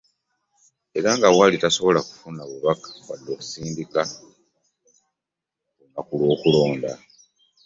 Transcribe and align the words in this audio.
Era 0.97 1.09
nga 1.17 1.27
wali 1.37 1.55
tosobola 1.61 1.99
kufuna 2.07 2.41
bubaka 2.49 2.89
wadde 3.07 3.29
okubusindika 3.29 4.01
ku 5.73 5.81
lunaku 5.81 6.13
lw'okulonda. 6.19 6.91